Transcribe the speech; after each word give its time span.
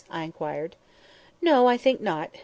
I 0.09 0.23
inquired. 0.23 0.77
"No, 1.43 1.67
I 1.67 1.77
think 1.77 2.01
not. 2.01 2.31